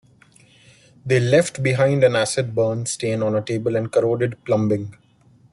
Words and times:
They 1.05 1.19
left 1.19 1.61
behind 1.61 2.03
an 2.03 2.15
acid 2.15 2.55
burn 2.55 2.87
stain 2.87 3.21
on 3.21 3.35
a 3.35 3.41
table 3.43 3.75
and 3.75 3.91
corroded 3.91 4.43
plumbing. 4.45 4.95